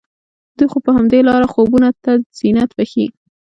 دوی 0.57 0.67
خو 0.71 0.77
په 0.85 0.91
همدې 0.97 1.19
لاره 1.27 1.47
خوبونو 1.53 1.89
ته 2.03 2.11
زينت 2.37 2.69
بښي 2.77 3.05